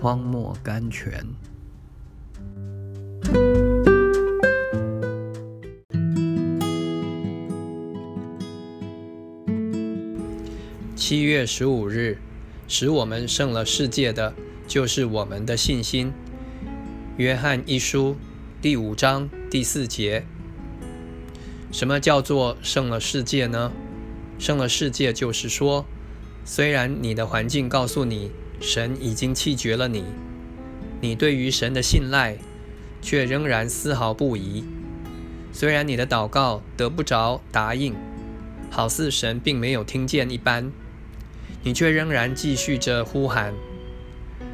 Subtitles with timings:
[0.00, 1.26] 荒漠甘泉。
[10.96, 12.16] 七月十五日，
[12.66, 14.32] 使我们胜了世界的，
[14.66, 16.10] 就是我们的信心。
[17.18, 18.16] 约翰一书
[18.62, 20.24] 第五章第四节。
[21.70, 23.70] 什么叫做胜了世界呢？
[24.38, 25.84] 胜了世界，就是说，
[26.46, 30.04] 虽然你的环境告诉你神已经弃绝了你，
[31.00, 32.36] 你对于神的信赖
[33.00, 34.62] 却仍然丝毫不疑。
[35.52, 37.94] 虽然你的祷告得不着答应，
[38.70, 40.70] 好似神并没有听见一般。
[41.62, 43.52] 你却仍然继续着呼喊。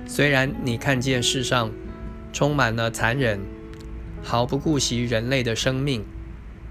[0.06, 1.73] 虽然你看见世上
[2.33, 3.41] 充满了残忍，
[4.23, 6.05] 毫不顾惜人类的生命，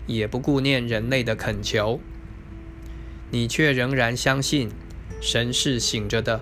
[0.07, 1.99] 也不顾念人类的恳求，
[3.31, 4.69] 你却仍然相信
[5.21, 6.41] 神是醒着的，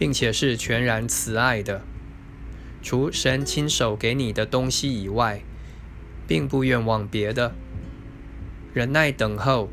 [0.00, 1.82] 并且是全然慈爱的。
[2.82, 5.42] 除神亲手给你的东西以外，
[6.26, 7.54] 并不愿望别的。
[8.72, 9.68] 忍耐等候，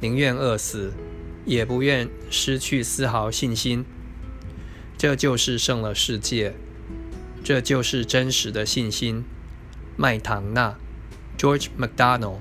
[0.00, 0.94] 宁愿饿死。
[1.46, 3.84] 也不愿失去丝毫信心，
[4.96, 6.54] 这就是胜了世界，
[7.42, 9.24] 这就是真实的信心。
[9.96, 10.78] 麦唐纳
[11.38, 12.40] ，George McDonald。